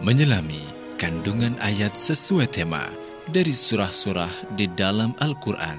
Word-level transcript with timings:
menyelami 0.00 0.64
kandungan 0.96 1.60
ayat 1.60 1.92
sesuai 1.92 2.48
tema 2.48 2.80
dari 3.28 3.52
surah-surah 3.52 4.56
di 4.56 4.64
dalam 4.72 5.12
Al-Quran. 5.20 5.76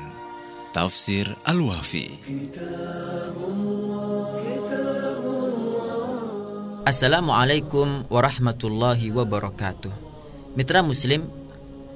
Tafsir 0.70 1.26
Al-Wafi. 1.42 2.22
Assalamualaikum 6.86 8.06
warahmatullahi 8.14 9.10
wabarakatuh. 9.10 9.90
Mitra 10.54 10.86
Muslim, 10.86 11.26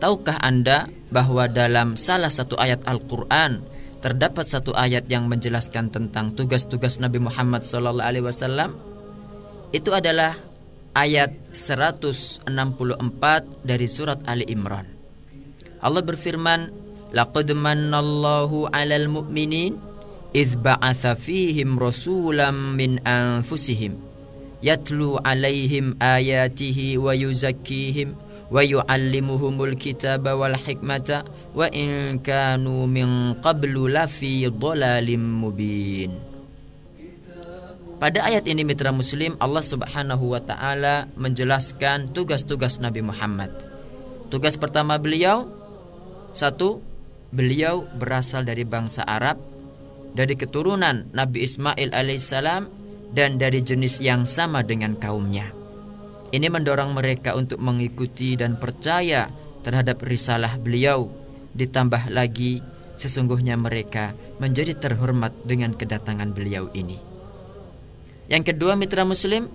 tahukah 0.02 0.42
Anda 0.42 0.89
bahwa 1.14 1.46
dalam 1.46 1.94
salah 1.94 2.34
satu 2.34 2.57
ayat 2.57 2.89
Al-Quran 2.89 3.62
terdapat 4.02 4.50
satu 4.50 4.73
ayat 4.73 5.05
yang 5.14 5.30
menjelaskan 5.30 5.94
tentang 5.94 6.34
tugas-tugas 6.34 6.98
Nabi 6.98 7.21
Muhammad 7.21 7.62
SAW? 7.62 8.73
Itu 9.70 9.94
adalah 9.94 10.55
ayat 10.95 11.35
164 11.52 12.48
dari 13.62 13.88
surat 13.91 14.23
Ali 14.26 14.48
Imran. 14.48 14.88
Allah 15.84 16.02
berfirman, 16.02 16.72
"Laqad 17.13 17.52
mannallahu 17.53 18.72
'alal 18.72 19.12
mu'minin 19.12 19.77
idh 20.31 20.55
ba'atha 20.58 21.20
fihim 21.20 21.77
rasulam 21.77 22.80
min 22.80 23.03
anfusihim." 23.05 24.16
yatlu 24.66 25.22
alaihim 25.22 25.94
ayatihi 26.02 26.98
wa 26.98 27.14
yuzakkihim 27.14 28.17
wa 28.50 28.66
yuallimuhumul 28.66 29.77
kitaba 29.77 30.34
wal 30.34 30.58
hikmata 30.58 31.22
wa 31.53 31.70
in 31.70 32.17
kanu 32.25 32.89
min 32.89 33.38
qablu 33.45 33.86
lafi 33.86 34.50
dhalalim 34.50 35.22
mubin 35.22 36.34
pada 38.05 38.22
ayat 38.22 38.45
ini 38.45 38.62
mitra 38.62 38.94
muslim 38.94 39.34
Allah 39.41 39.66
Subhanahu 39.66 40.38
wa 40.38 40.38
taala 40.38 41.09
menjelaskan 41.17 42.14
tugas-tugas 42.14 42.78
Nabi 42.78 43.02
Muhammad. 43.02 43.50
Tugas 44.30 44.61
pertama 44.61 45.02
beliau 45.02 45.50
satu, 46.30 46.86
beliau 47.33 47.89
berasal 47.98 48.45
dari 48.45 48.61
bangsa 48.61 49.02
Arab 49.09 49.42
dari 50.14 50.38
keturunan 50.38 51.09
Nabi 51.17 51.50
Ismail 51.50 51.98
alaihissalam 51.98 52.70
dan 53.09 53.42
dari 53.42 53.66
jenis 53.66 53.98
yang 54.06 54.30
sama 54.30 54.61
dengan 54.61 54.94
kaumnya. 55.02 55.50
Ini 56.30 56.45
mendorong 56.45 56.94
mereka 56.94 57.33
untuk 57.33 57.58
mengikuti 57.58 58.38
dan 58.38 58.61
percaya 58.61 59.33
terhadap 59.66 60.06
risalah 60.06 60.61
beliau. 60.61 61.09
Ditambah 61.58 62.14
lagi, 62.14 62.61
sesungguhnya 63.02 63.58
mereka 63.58 64.14
menjadi 64.38 64.78
terhormat 64.78 65.33
dengan 65.42 65.73
kedatangan 65.73 66.38
beliau 66.38 66.70
ini. 66.78 67.05
Yang 68.26 68.54
kedua, 68.54 68.73
mitra 68.73 69.06
Muslim, 69.06 69.50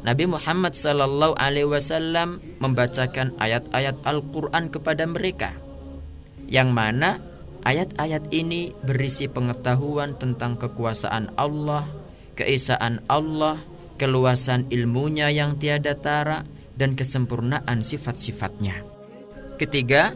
Nabi 0.00 0.24
Muhammad 0.24 0.72
Sallallahu 0.72 1.36
Alaihi 1.36 1.68
Wasallam 1.68 2.40
membacakan 2.62 3.36
ayat-ayat 3.36 4.00
Al-Quran 4.06 4.72
kepada 4.72 5.04
mereka, 5.04 5.52
yang 6.46 6.72
mana 6.72 7.18
ayat-ayat 7.66 8.30
ini 8.30 8.70
berisi 8.86 9.26
pengetahuan 9.26 10.14
tentang 10.16 10.56
kekuasaan 10.56 11.34
Allah, 11.34 11.84
keesaan 12.38 13.02
Allah, 13.10 13.58
keluasan 13.98 14.70
ilmunya 14.70 15.28
yang 15.34 15.58
tiada 15.58 15.98
tara, 15.98 16.46
dan 16.76 16.92
kesempurnaan 16.94 17.82
sifat-sifatnya. 17.82 18.84
Ketiga, 19.56 20.12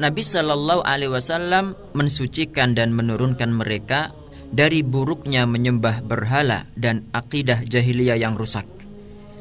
Nabi 0.00 0.24
Shallallahu 0.24 0.82
Alaihi 0.82 1.12
Wasallam 1.12 1.76
mensucikan 1.92 2.72
dan 2.72 2.96
menurunkan 2.96 3.52
mereka 3.52 4.16
dari 4.48 4.80
buruknya 4.80 5.44
menyembah 5.44 6.00
berhala 6.04 6.64
dan 6.74 7.04
akidah 7.12 7.64
jahiliyah 7.64 8.16
yang 8.16 8.34
rusak, 8.34 8.64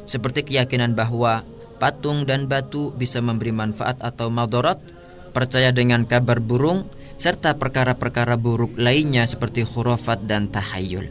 seperti 0.04 0.44
keyakinan 0.44 0.96
bahwa 0.96 1.48
patung 1.78 2.26
dan 2.28 2.50
batu 2.50 2.92
bisa 2.96 3.24
memberi 3.24 3.54
manfaat 3.56 4.02
atau 4.04 4.28
madarat, 4.28 4.82
percaya 5.32 5.70
dengan 5.72 6.04
kabar 6.04 6.42
burung, 6.42 6.90
serta 7.18 7.58
perkara-perkara 7.58 8.38
buruk 8.38 8.78
lainnya 8.78 9.26
seperti 9.26 9.66
khurafat 9.66 10.26
dan 10.26 10.50
tahayul. 10.50 11.10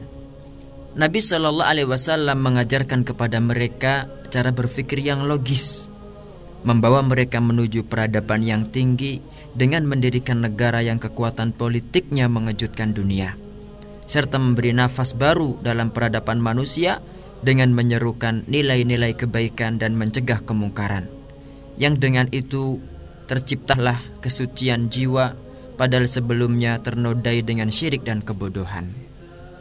Nabi 0.97 1.21
Shallallahu 1.21 1.69
Alaihi 1.69 1.89
Wasallam 1.93 2.41
mengajarkan 2.41 3.05
kepada 3.05 3.37
mereka 3.37 4.09
cara 4.33 4.49
berpikir 4.49 5.05
yang 5.05 5.29
logis, 5.29 5.93
membawa 6.65 7.05
mereka 7.05 7.39
menuju 7.39 7.85
peradaban 7.85 8.41
yang 8.43 8.65
tinggi 8.73 9.21
dengan 9.53 9.85
mendirikan 9.85 10.41
negara 10.41 10.81
yang 10.81 10.97
kekuatan 10.97 11.53
politiknya 11.53 12.33
mengejutkan 12.33 12.97
dunia, 12.97 13.37
serta 14.07 14.39
memberi 14.39 14.73
nafas 14.73 15.15
baru 15.15 15.59
dalam 15.61 15.91
peradaban 15.91 16.39
manusia 16.39 17.03
dengan 17.43 17.75
menyerukan 17.75 18.47
nilai-nilai 18.47 19.15
kebaikan 19.15 19.79
dan 19.79 19.99
mencegah 19.99 20.43
kemungkaran. 20.47 21.11
Yang 21.77 21.95
dengan 22.01 22.27
itu 22.33 22.81
terciptalah 23.29 24.01
kesucian 24.25 24.89
jiwa 24.89 25.37
padahal 25.77 26.09
sebelumnya 26.09 26.81
ternodai 26.81 27.45
dengan 27.45 27.69
syirik 27.69 28.07
dan 28.07 28.25
kebodohan. 28.25 28.89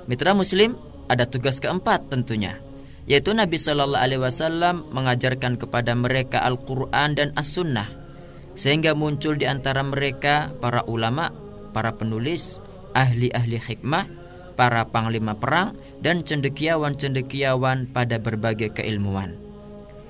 Mitra 0.07 0.31
Muslim, 0.31 0.77
ada 1.11 1.27
tugas 1.27 1.59
keempat 1.59 2.07
tentunya 2.07 2.61
yaitu 3.05 3.37
Nabi 3.37 3.57
Shallallahu 3.61 4.01
Alaihi 4.01 4.21
Wasallam 4.21 4.89
mengajarkan 4.89 5.61
kepada 5.61 5.93
mereka 5.93 6.41
Al-Quran 6.41 7.13
dan 7.13 7.29
As-Sunnah 7.37 7.85
sehingga 8.57 8.97
muncul 8.97 9.37
di 9.37 9.45
antara 9.45 9.85
mereka 9.85 10.49
para 10.57 10.81
ulama, 10.89 11.29
para 11.75 11.93
penulis, 11.93 12.63
ahli-ahli 12.95 13.59
hikmah, 13.59 14.24
para 14.55 14.87
panglima 14.89 15.35
perang 15.35 15.75
dan 15.99 16.23
cendekiawan-cendekiawan 16.23 17.91
pada 17.91 18.17
berbagai 18.17 18.71
keilmuan. 18.75 19.35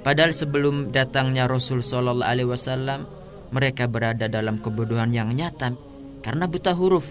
Padahal 0.05 0.37
sebelum 0.37 0.93
datangnya 0.93 1.49
Rasul 1.49 1.81
Shallallahu 1.81 2.29
Alaihi 2.29 2.49
Wasallam, 2.49 3.09
mereka 3.49 3.89
berada 3.89 4.29
dalam 4.29 4.61
kebodohan 4.61 5.09
yang 5.09 5.33
nyata 5.33 5.73
karena 6.21 6.45
buta 6.45 6.77
huruf. 6.77 7.09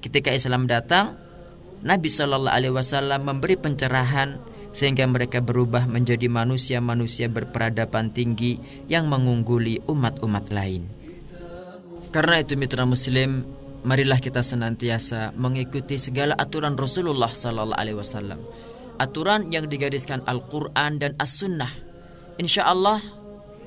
Ketika 0.00 0.32
Islam 0.32 0.64
datang, 0.64 1.20
Nabi 1.84 2.08
Shallallahu 2.08 2.56
Alaihi 2.56 2.72
Wasallam 2.72 3.20
memberi 3.28 3.60
pencerahan 3.60 4.40
sehingga 4.76 5.08
mereka 5.08 5.40
berubah 5.40 5.88
menjadi 5.88 6.28
manusia-manusia 6.28 7.32
berperadaban 7.32 8.12
tinggi 8.12 8.60
yang 8.88 9.08
mengungguli 9.08 9.80
umat-umat 9.88 10.52
lain. 10.52 10.84
Karena 12.12 12.40
itu 12.40 12.56
mitra 12.60 12.84
muslim, 12.84 13.44
marilah 13.86 14.18
kita 14.18 14.42
senantiasa 14.42 15.30
mengikuti 15.38 15.96
segala 15.96 16.34
aturan 16.34 16.74
Rasulullah 16.74 17.30
sallallahu 17.30 17.78
alaihi 17.78 17.96
wasallam. 17.96 18.42
Aturan 18.98 19.54
yang 19.54 19.70
digariskan 19.70 20.26
Al-Qur'an 20.26 20.98
dan 20.98 21.14
As-Sunnah. 21.22 21.70
Insya 22.42 22.66
Allah 22.66 22.98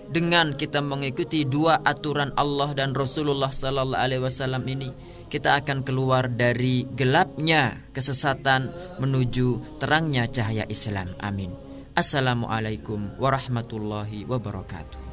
dengan 0.09 0.57
kita 0.57 0.81
mengikuti 0.81 1.45
dua 1.45 1.79
aturan 1.85 2.33
Allah 2.35 2.75
dan 2.75 2.91
Rasulullah 2.97 3.53
sallallahu 3.53 3.97
alaihi 3.97 4.25
wasallam 4.25 4.65
ini, 4.67 4.89
kita 5.29 5.61
akan 5.61 5.85
keluar 5.85 6.27
dari 6.27 6.83
gelapnya 6.97 7.77
kesesatan 7.93 8.73
menuju 8.97 9.79
terangnya 9.79 10.25
cahaya 10.27 10.65
Islam. 10.65 11.13
Amin. 11.21 11.53
Assalamualaikum 11.93 13.21
warahmatullahi 13.21 14.25
wabarakatuh. 14.25 15.08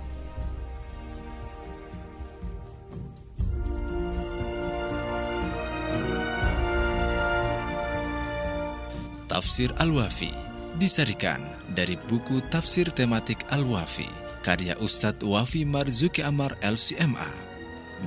Tafsir 9.37 9.69
Al-Wafi 9.77 10.33
disarikan 10.81 11.45
dari 11.69 12.01
buku 12.09 12.41
Tafsir 12.49 12.89
Tematik 12.89 13.45
Al-Wafi 13.53 14.09
karya 14.41 14.73
Ustadz 14.81 15.29
Wafi 15.29 15.69
Marzuki 15.69 16.25
Amar 16.25 16.57
LCMA. 16.65 17.29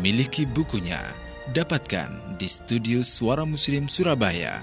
Miliki 0.02 0.50
bukunya 0.50 0.98
Dapatkan 1.54 2.42
di 2.42 2.50
studio 2.50 3.06
Suara 3.06 3.46
Muslim 3.46 3.86
Surabaya. 3.86 4.58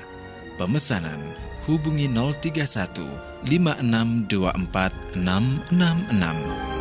Pemesanan 0.59 1.23
hubungi 1.71 2.11
031 2.11 3.47
5624 3.47 5.15
666. 5.15 6.76